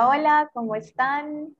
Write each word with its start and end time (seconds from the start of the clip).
Hola, 0.00 0.50
¿cómo 0.54 0.74
están? 0.74 1.54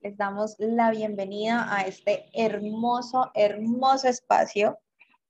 Les 0.00 0.16
damos 0.16 0.56
la 0.58 0.90
bienvenida 0.90 1.72
a 1.72 1.82
este 1.82 2.26
hermoso, 2.32 3.30
hermoso 3.34 4.08
espacio 4.08 4.76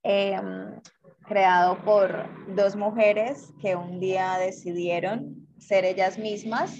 em, 0.03 0.81
creado 1.27 1.77
por 1.85 2.25
dos 2.55 2.75
mujeres 2.75 3.53
que 3.61 3.77
un 3.77 4.01
día 4.01 4.39
decidieron 4.39 5.47
ser 5.59 5.85
ellas 5.85 6.19
mismas 6.19 6.79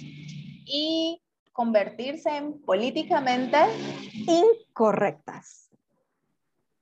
y 0.65 1.21
convertirse 1.53 2.35
en 2.35 2.59
políticamente 2.63 3.57
incorrectas. 4.25 5.69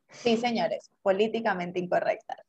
Sí, 0.10 0.38
señores, 0.38 0.90
políticamente 1.02 1.80
incorrectas. 1.80 2.40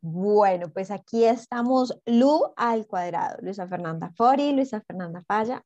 Bueno, 0.00 0.68
pues 0.68 0.92
aquí 0.92 1.24
estamos 1.24 1.98
Lu 2.06 2.52
al 2.56 2.86
cuadrado, 2.86 3.38
Luisa 3.42 3.66
Fernanda 3.66 4.12
Fori, 4.16 4.52
Luisa 4.52 4.80
Fernanda 4.80 5.24
Falla, 5.26 5.64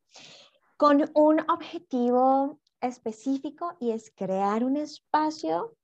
con 0.79 1.11
un 1.15 1.41
objetivo 1.51 2.59
específico 2.81 3.77
y 3.79 3.91
es 3.91 4.11
crear 4.17 4.65
un 4.65 4.79
espacio 4.79 5.77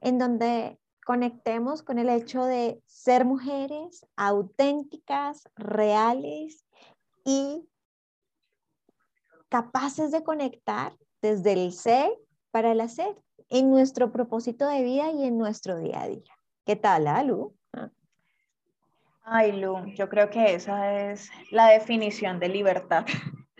en 0.00 0.18
donde 0.18 0.80
conectemos 1.04 1.82
con 1.82 1.98
el 1.98 2.08
hecho 2.08 2.44
de 2.44 2.82
ser 2.86 3.26
mujeres 3.26 4.06
auténticas, 4.16 5.48
reales 5.54 6.64
y 7.26 7.68
capaces 9.50 10.12
de 10.12 10.24
conectar 10.24 10.96
desde 11.20 11.52
el 11.52 11.72
ser 11.72 12.10
para 12.50 12.72
el 12.72 12.80
hacer 12.80 13.20
en 13.50 13.70
nuestro 13.70 14.12
propósito 14.12 14.66
de 14.66 14.82
vida 14.82 15.10
y 15.12 15.24
en 15.24 15.36
nuestro 15.36 15.78
día 15.78 16.02
a 16.02 16.08
día. 16.08 16.34
¿Qué 16.64 16.74
tal, 16.74 17.26
Lu? 17.26 17.54
Ay, 19.24 19.52
Lu, 19.52 19.86
yo 19.94 20.08
creo 20.08 20.30
que 20.30 20.54
esa 20.54 21.10
es 21.10 21.30
la 21.52 21.68
definición 21.68 22.40
de 22.40 22.48
libertad, 22.48 23.06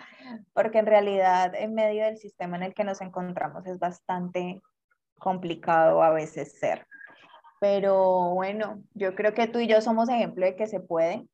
porque 0.52 0.78
en 0.78 0.86
realidad 0.86 1.54
en 1.54 1.74
medio 1.74 2.04
del 2.04 2.18
sistema 2.18 2.56
en 2.56 2.64
el 2.64 2.74
que 2.74 2.82
nos 2.82 3.00
encontramos 3.00 3.64
es 3.66 3.78
bastante 3.78 4.60
complicado 5.18 6.02
a 6.02 6.10
veces 6.10 6.58
ser. 6.58 6.86
Pero 7.60 8.34
bueno, 8.34 8.82
yo 8.94 9.14
creo 9.14 9.34
que 9.34 9.46
tú 9.46 9.60
y 9.60 9.68
yo 9.68 9.80
somos 9.80 10.08
ejemplo 10.08 10.44
de 10.44 10.56
que 10.56 10.66
se 10.66 10.80
puede. 10.80 11.24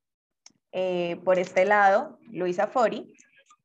Eh, 0.73 1.19
por 1.25 1.39
este 1.39 1.65
lado, 1.65 2.19
Luisa 2.31 2.67
Fori, 2.67 3.15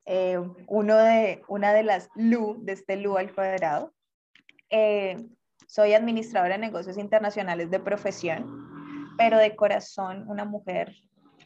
eh, 0.06 0.40
uno 0.68 0.96
de, 0.96 1.42
una 1.50 1.74
de 1.74 1.84
las 1.84 2.10
Lu, 2.16 2.64
de 2.64 2.72
este 2.72 2.96
Lu 2.96 3.18
al 3.18 3.34
cuadrado. 3.34 3.94
Eh, 4.70 5.18
soy 5.68 5.94
administradora 5.94 6.54
de 6.54 6.60
negocios 6.60 6.98
internacionales 6.98 7.70
de 7.70 7.82
profesión 7.82 8.73
pero 9.18 9.38
de 9.38 9.56
corazón 9.56 10.26
una 10.28 10.46
mujer 10.46 10.96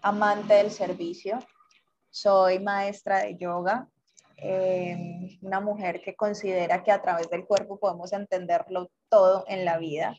amante 0.01 0.55
del 0.55 0.71
servicio. 0.71 1.39
Soy 2.09 2.59
maestra 2.59 3.19
de 3.19 3.37
yoga, 3.37 3.87
em, 4.37 5.37
una 5.41 5.59
mujer 5.59 6.01
que 6.01 6.15
considera 6.15 6.83
que 6.83 6.91
a 6.91 7.01
través 7.01 7.29
del 7.29 7.45
cuerpo 7.45 7.79
podemos 7.79 8.13
entenderlo 8.13 8.89
todo 9.09 9.43
en 9.47 9.65
la 9.65 9.77
vida. 9.77 10.15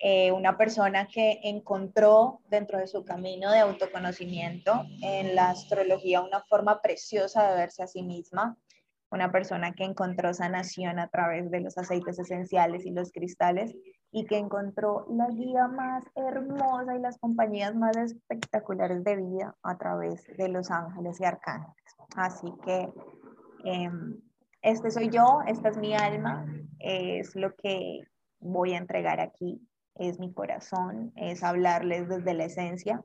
Eh, 0.00 0.30
una 0.30 0.56
persona 0.56 1.08
que 1.08 1.40
encontró 1.42 2.40
dentro 2.48 2.78
de 2.78 2.86
su 2.86 3.04
camino 3.04 3.50
de 3.50 3.58
autoconocimiento 3.58 4.84
en 5.02 5.34
la 5.34 5.50
astrología 5.50 6.20
una 6.20 6.40
forma 6.44 6.80
preciosa 6.80 7.50
de 7.50 7.56
verse 7.56 7.82
a 7.82 7.88
sí 7.88 8.02
misma, 8.02 8.56
una 9.10 9.32
persona 9.32 9.72
que 9.72 9.84
encontró 9.84 10.34
sanación 10.34 10.98
a 10.98 11.08
través 11.08 11.50
de 11.50 11.60
los 11.60 11.78
aceites 11.78 12.18
esenciales 12.18 12.84
y 12.84 12.90
los 12.90 13.10
cristales 13.10 13.74
y 14.10 14.24
que 14.26 14.38
encontró 14.38 15.06
la 15.10 15.28
guía 15.28 15.66
más 15.68 16.04
hermosa 16.14 16.96
y 16.96 17.00
las 17.00 17.18
compañías 17.18 17.74
más 17.74 17.96
espectaculares 17.96 19.04
de 19.04 19.16
vida 19.16 19.56
a 19.62 19.76
través 19.78 20.24
de 20.36 20.48
los 20.48 20.70
ángeles 20.70 21.20
y 21.20 21.24
arcángeles. 21.24 21.74
Así 22.16 22.52
que 22.64 22.92
em, 23.64 24.20
este 24.62 24.90
soy 24.90 25.08
yo, 25.10 25.40
esta 25.46 25.68
es 25.68 25.76
mi 25.76 25.94
alma, 25.94 26.46
es 26.78 27.34
lo 27.36 27.54
que 27.54 28.00
voy 28.40 28.74
a 28.74 28.78
entregar 28.78 29.20
aquí, 29.20 29.60
es 29.94 30.18
mi 30.18 30.32
corazón, 30.32 31.12
es 31.16 31.42
hablarles 31.42 32.08
desde 32.08 32.34
la 32.34 32.44
esencia 32.44 33.02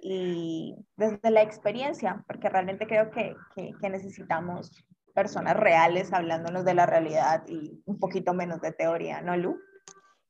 y 0.00 0.76
desde 0.96 1.30
la 1.30 1.42
experiencia, 1.42 2.24
porque 2.26 2.48
realmente 2.48 2.86
creo 2.86 3.10
que, 3.10 3.34
que, 3.54 3.72
que 3.80 3.90
necesitamos 3.90 4.70
personas 5.16 5.56
reales 5.56 6.12
hablándonos 6.12 6.66
de 6.66 6.74
la 6.74 6.84
realidad 6.84 7.42
y 7.48 7.82
un 7.86 7.98
poquito 7.98 8.34
menos 8.34 8.60
de 8.60 8.72
teoría, 8.72 9.22
¿no, 9.22 9.34
Lu? 9.36 9.58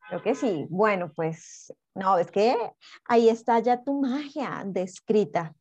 Creo 0.08 0.22
que 0.22 0.36
sí. 0.36 0.66
Bueno, 0.70 1.12
pues 1.14 1.74
no, 1.94 2.16
es 2.18 2.30
que 2.30 2.56
ahí 3.06 3.28
está 3.28 3.58
ya 3.58 3.82
tu 3.82 4.00
magia 4.00 4.62
descrita, 4.64 5.52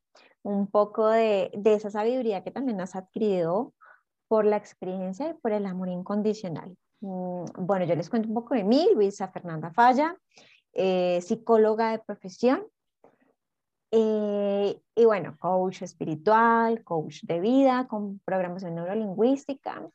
un 0.44 0.68
poco 0.68 1.10
de, 1.10 1.50
de 1.58 1.74
esa 1.74 1.90
sabiduría 1.90 2.44
que 2.44 2.52
también 2.52 2.80
has 2.80 2.96
adquirido 2.96 3.74
por 4.28 4.46
la 4.46 4.58
experiencia 4.58 5.30
y 5.30 5.34
por 5.34 5.52
el 5.52 5.66
amor 5.66 5.90
incondicional. 5.90 6.78
Mm, 7.02 7.46
bueno, 7.58 7.86
yo 7.86 7.96
les 7.96 8.10
cuento 8.10 8.30
un 8.30 8.36
poco 8.36 8.54
de 8.54 8.64
mí, 8.64 8.90
Luisa 8.94 9.28
Fernanda 9.30 9.72
Falla, 9.72 10.16
eh, 10.74 11.20
psicóloga 11.22 11.92
de 11.92 12.00
profesión, 12.00 12.64
eh, 13.98 14.82
y 14.94 15.06
bueno, 15.06 15.38
coach 15.40 15.82
espiritual, 15.82 16.84
coach 16.84 17.22
de 17.24 17.40
vida 17.40 17.88
con 17.88 18.20
programación 18.26 18.76
neurolingüística. 18.76 19.90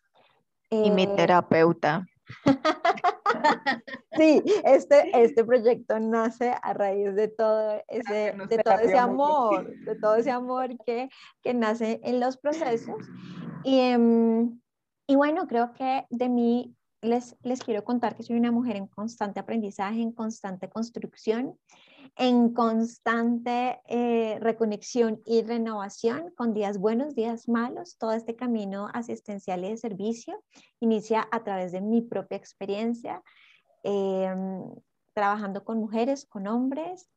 y 0.71 0.91
mi 0.91 1.03
eh, 1.03 1.15
terapeuta. 1.16 2.06
sí, 4.16 4.43
este, 4.65 5.22
este 5.22 5.44
proyecto 5.44 6.00
nace 6.00 6.55
a 6.62 6.72
raíz 6.72 7.15
de 7.15 7.28
todo 7.28 7.83
ese, 7.89 8.34
de 8.49 8.59
todo 8.59 8.78
ese 8.78 8.97
amor, 8.97 9.71
de 9.84 9.97
todo 9.97 10.15
ese 10.15 10.31
amor 10.31 10.71
que, 10.87 11.10
que 11.43 11.53
nace 11.53 12.00
en 12.03 12.21
los 12.21 12.39
procesos. 12.39 13.06
Y, 13.65 13.81
em, 13.81 14.60
y 15.06 15.16
bueno, 15.16 15.47
creo 15.47 15.75
que 15.75 16.06
de 16.09 16.31
mí 16.31 16.75
les, 17.03 17.37
les 17.43 17.62
quiero 17.62 17.84
contar 17.84 18.16
que 18.16 18.22
soy 18.22 18.37
una 18.37 18.50
mujer 18.50 18.77
en 18.77 18.87
constante 18.87 19.41
aprendizaje, 19.41 20.00
en 20.00 20.12
constante 20.12 20.71
construcción 20.71 21.59
en 22.16 22.53
constante 22.53 23.81
eh, 23.88 24.38
reconexión 24.41 25.22
y 25.25 25.43
renovación, 25.43 26.33
con 26.37 26.55
días 26.55 26.78
buenos, 26.78 27.15
días 27.15 27.49
malos. 27.49 27.97
Todo 27.99 28.12
este 28.12 28.37
camino 28.37 28.88
asistencial 28.93 29.65
y 29.65 29.71
de 29.71 29.77
servicio 29.77 30.43
inicia 30.81 31.28
a 31.31 31.43
través 31.44 31.72
de 31.72 31.81
mi 31.81 32.03
propia 32.03 32.37
experiencia, 32.37 33.22
em, 33.83 34.62
trabajando 35.15 35.65
con 35.65 35.78
mujeres, 35.78 36.27
con 36.27 36.47
hombres, 36.47 37.09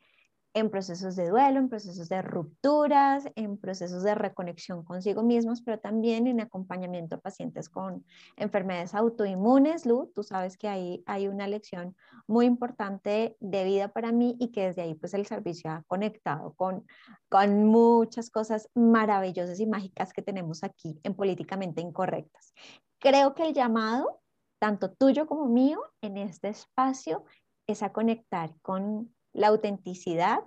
en 0.54 0.70
procesos 0.70 1.16
de 1.16 1.30
duelo, 1.30 1.60
en 1.60 1.70
procesos 1.70 2.10
de 2.10 2.22
rupturas, 2.22 3.26
en 3.36 3.58
procesos 3.58 4.04
de 4.04 4.14
reconexión 4.14 4.84
consigo 4.84 5.24
mismos, 5.24 5.62
pero 5.62 5.80
también 5.80 6.28
en 6.28 6.42
acompañamiento 6.42 7.16
a 7.16 7.20
pacientes 7.20 7.70
con 7.70 8.06
enfermedades 8.38 8.94
autoinmunes. 8.94 9.86
Lu, 9.86 10.12
tú 10.14 10.22
sabes 10.22 10.58
que 10.58 10.68
ahí 10.68 11.04
hay 11.08 11.28
una 11.28 11.48
lección 11.48 11.96
muy 12.28 12.46
importante 12.46 13.36
de 13.40 13.64
vida 13.64 13.88
para 13.88 14.12
mí 14.12 14.36
y 14.40 14.52
que 14.52 14.68
desde 14.68 14.84
ahí 14.84 14.94
pues 14.94 15.14
el 15.16 15.26
servicio 15.26 15.72
ha 15.72 15.84
conectado 15.88 16.54
con, 16.54 16.86
con 17.30 17.66
muchas 17.66 18.30
cosas 18.30 18.70
maravillosas 18.76 19.60
y 19.60 19.66
mágicas 19.66 20.14
que 20.14 20.22
tenemos 20.22 20.64
aquí 20.64 21.00
en 21.04 21.16
Políticamente 21.16 21.82
Incorrectas. 21.82 22.54
Creo 23.00 23.34
que 23.34 23.48
el 23.48 23.54
llamado, 23.54 24.22
tanto 24.60 24.92
tuyo 24.92 25.26
como 25.26 25.48
mío, 25.48 25.82
en 26.02 26.18
este 26.18 26.50
espacio 26.50 27.26
es 27.68 27.82
a 27.82 27.92
conectar 27.92 28.54
con 28.62 29.14
la 29.34 29.48
autenticidad, 29.48 30.40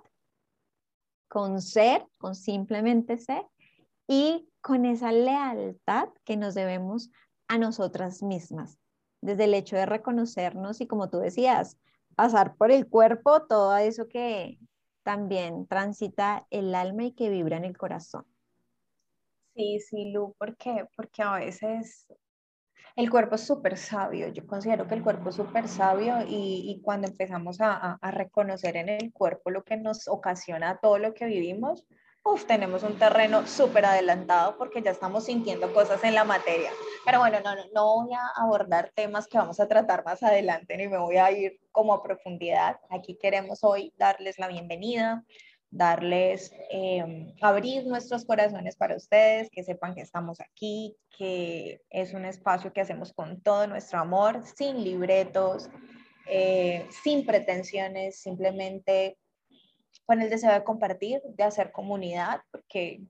con 1.27 1.61
ser, 1.61 2.07
con 2.17 2.35
simplemente 2.35 3.17
ser, 3.17 3.45
y 4.07 4.49
con 4.61 4.85
esa 4.85 5.11
lealtad 5.11 6.09
que 6.23 6.37
nos 6.37 6.55
debemos 6.55 7.11
a 7.47 7.57
nosotras 7.57 8.23
mismas, 8.23 8.79
desde 9.21 9.45
el 9.45 9.53
hecho 9.53 9.75
de 9.75 9.85
reconocernos 9.85 10.81
y 10.81 10.87
como 10.87 11.09
tú 11.09 11.19
decías, 11.19 11.77
pasar 12.15 12.55
por 12.55 12.71
el 12.71 12.87
cuerpo 12.87 13.45
todo 13.45 13.75
eso 13.77 14.07
que 14.07 14.57
también 15.03 15.67
transita 15.67 16.47
el 16.49 16.73
alma 16.75 17.05
y 17.05 17.11
que 17.11 17.29
vibra 17.29 17.57
en 17.57 17.65
el 17.65 17.77
corazón. 17.77 18.25
Sí, 19.55 19.79
sí, 19.79 20.11
Lu, 20.11 20.33
¿por 20.37 20.55
qué? 20.57 20.85
Porque 20.95 21.23
a 21.23 21.35
veces 21.35 22.07
el 22.97 23.11
cuerpo 23.11 23.35
es 23.35 23.45
súper 23.45 23.77
sabio, 23.77 24.27
yo 24.29 24.47
considero 24.47 24.87
que 24.87 24.95
el 24.95 25.03
cuerpo 25.03 25.29
es 25.29 25.35
súper 25.35 25.67
sabio 25.67 26.15
y, 26.27 26.81
cuando 26.83 27.07
empezamos 27.07 27.57
a, 27.61 27.99
reconocer 28.01 28.75
en 28.75 28.89
el 28.89 29.13
cuerpo 29.13 29.51
lo 29.51 29.63
que 29.63 29.77
nos 29.77 30.07
ocasiona 30.07 30.79
todo 30.81 30.97
lo 30.97 31.13
que 31.13 31.25
vivimos, 31.25 31.85
uf, 32.23 32.45
tenemos 32.45 32.81
un 32.81 32.97
terreno 32.97 33.45
súper 33.45 33.85
adelantado 33.85 34.57
porque 34.57 34.81
ya 34.81 34.89
estamos 34.89 35.25
sintiendo 35.25 35.71
cosas 35.75 36.03
en 36.03 36.15
la 36.15 36.23
materia. 36.23 36.71
Pero 37.05 37.19
bueno, 37.19 37.37
no, 37.43 37.55
no, 37.55 37.61
no 37.71 37.95
voy 38.03 38.13
a 38.15 38.31
abordar 38.35 38.91
temas 38.95 39.27
que 39.27 39.37
vamos 39.37 39.59
a 39.59 39.67
tratar 39.67 40.03
más 40.03 40.23
adelante 40.23 40.75
ni 40.75 40.87
me 40.87 40.97
voy 40.97 41.17
a 41.17 41.31
ir 41.31 41.59
como 41.71 41.93
a 41.93 42.01
profundidad. 42.01 42.79
Aquí 42.89 43.15
queremos 43.21 43.59
hoy 43.63 43.93
darles 43.95 44.39
la 44.39 44.47
bienvenida, 44.47 45.23
darles, 45.69 46.51
eh, 46.71 47.33
abrir 47.41 47.85
nuestros 47.85 48.25
corazones 48.25 48.75
para 48.75 48.95
ustedes, 48.95 49.49
que 49.51 49.63
sepan 49.63 49.95
que 49.95 50.01
estamos 50.01 50.39
aquí, 50.39 50.95
que 51.17 51.81
es 51.89 52.13
un 52.13 52.25
espacio 52.25 52.71
que 52.73 52.81
hacemos 52.81 53.13
con 53.13 53.41
todo 53.41 53.67
nuestro 53.67 53.99
amor, 53.99 54.43
sin 54.45 54.83
libretos, 54.83 55.69
eh, 56.27 56.87
sin 57.03 57.25
pretensiones, 57.25 58.19
simplemente 58.19 59.17
con 60.05 60.21
el 60.21 60.29
deseo 60.29 60.53
de 60.53 60.63
compartir, 60.63 61.21
de 61.23 61.43
hacer 61.43 61.71
comunidad, 61.71 62.41
porque 62.51 63.01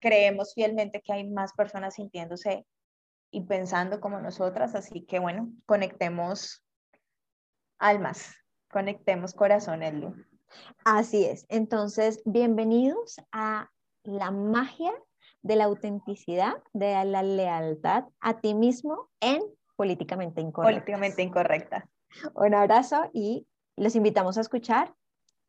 creemos 0.00 0.54
fielmente 0.54 1.02
que 1.02 1.12
hay 1.12 1.28
más 1.28 1.52
personas 1.52 1.94
sintiéndose 1.94 2.66
y 3.30 3.42
pensando 3.42 4.00
como 4.00 4.18
nosotras, 4.18 4.74
así 4.74 5.04
que 5.04 5.18
bueno, 5.18 5.52
conectemos 5.66 6.64
almas, 7.78 8.34
conectemos 8.70 9.34
corazones, 9.34 9.94
Lu. 9.94 10.14
Así 10.84 11.24
es. 11.24 11.46
Entonces, 11.48 12.22
bienvenidos 12.24 13.20
a 13.32 13.70
la 14.04 14.30
magia 14.30 14.92
de 15.42 15.56
la 15.56 15.64
autenticidad, 15.64 16.62
de 16.72 17.04
la 17.04 17.22
lealtad 17.22 18.04
a 18.20 18.40
ti 18.40 18.54
mismo 18.54 19.08
en 19.20 19.42
políticamente 19.76 20.40
incorrecta. 20.40 20.72
Políticamente 20.72 21.22
incorrecta. 21.22 21.88
Un 22.34 22.54
abrazo 22.54 23.10
y 23.12 23.46
los 23.76 23.96
invitamos 23.96 24.36
a 24.36 24.42
escuchar 24.42 24.94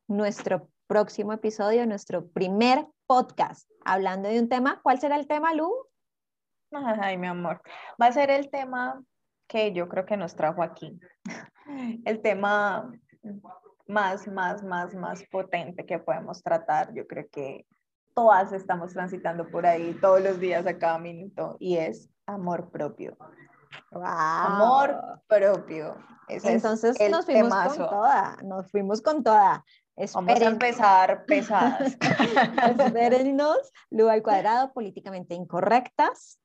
nuestro 0.08 0.68
próximo 0.86 1.32
episodio, 1.32 1.86
nuestro 1.86 2.28
primer 2.28 2.86
podcast, 3.06 3.68
hablando 3.84 4.28
de 4.28 4.40
un 4.40 4.48
tema. 4.48 4.80
¿Cuál 4.82 5.00
será 5.00 5.16
el 5.16 5.26
tema, 5.26 5.54
Lu? 5.54 5.70
Ay, 6.72 7.18
mi 7.18 7.26
amor. 7.26 7.60
Va 8.00 8.06
a 8.06 8.12
ser 8.12 8.30
el 8.30 8.50
tema 8.50 9.02
que 9.46 9.72
yo 9.72 9.88
creo 9.88 10.06
que 10.06 10.16
nos 10.16 10.34
trajo 10.34 10.62
aquí. 10.62 10.98
El 12.04 12.20
tema 12.20 12.92
más, 13.86 14.26
más, 14.28 14.62
más, 14.62 14.94
más 14.94 15.22
potente 15.30 15.84
que 15.84 15.98
podemos 15.98 16.42
tratar. 16.42 16.92
Yo 16.94 17.06
creo 17.06 17.26
que 17.30 17.66
todas 18.14 18.52
estamos 18.52 18.92
transitando 18.92 19.48
por 19.48 19.66
ahí 19.66 19.96
todos 20.00 20.22
los 20.22 20.38
días 20.38 20.66
a 20.66 20.78
cada 20.78 20.98
minuto 20.98 21.56
y 21.58 21.76
es 21.76 22.08
amor 22.26 22.70
propio. 22.70 23.16
Amor 23.92 24.96
propio. 25.26 25.96
Entonces 26.28 26.96
nos 27.10 27.24
fuimos 27.24 27.52
con 27.76 27.88
toda, 27.88 28.36
nos 28.42 28.70
fuimos 28.70 29.02
con 29.02 29.22
toda. 29.22 29.64
Vamos 30.14 30.40
a 30.40 30.44
empezar 30.46 31.24
pesadas. 31.26 31.98
Espérennos, 32.78 33.72
Lu 33.90 34.08
al 34.08 34.22
cuadrado, 34.22 34.72
políticamente 34.72 35.34
incorrectas. 35.34 36.38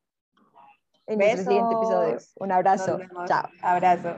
En 1.05 1.21
el 1.21 1.37
siguiente 1.37 1.73
episodio. 1.73 2.17
Un 2.35 2.51
abrazo. 2.51 2.99
Chao. 3.25 3.47
Abrazo. 3.61 4.17